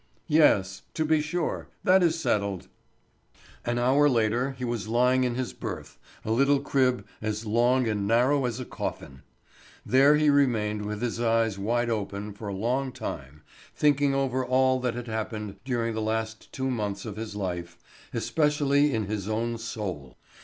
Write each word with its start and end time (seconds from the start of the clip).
"Yes, 0.25 0.81
to 0.95 1.05
be 1.05 1.21
sure; 1.21 1.67
that 1.83 2.01
is 2.01 2.19
settled." 2.19 2.69
An 3.63 3.77
hour 3.77 4.09
later 4.09 4.53
he 4.57 4.65
was 4.65 4.87
lying 4.87 5.23
in 5.23 5.35
his 5.35 5.53
berth—a 5.53 6.31
little 6.31 6.59
crib 6.59 7.05
as 7.21 7.45
long 7.45 7.87
and 7.87 8.07
narrow 8.07 8.45
as 8.45 8.59
a 8.59 8.65
coffin. 8.65 9.21
There 9.85 10.15
he 10.15 10.31
remained 10.31 10.87
with 10.87 11.03
his 11.03 11.21
eyes 11.21 11.59
wide 11.59 11.91
open 11.91 12.33
for 12.33 12.47
a 12.47 12.51
long 12.55 12.91
time, 12.91 13.43
thinking 13.75 14.15
over 14.15 14.43
all 14.43 14.79
that 14.79 14.95
had 14.95 15.05
happened 15.07 15.57
during 15.63 15.93
the 15.93 16.01
last 16.01 16.51
two 16.51 16.71
months 16.71 17.05
of 17.05 17.15
his 17.15 17.35
life, 17.35 17.77
especially 18.11 18.91
in 18.95 19.05
his 19.05 19.29
own 19.29 19.59
soul. 19.59 20.17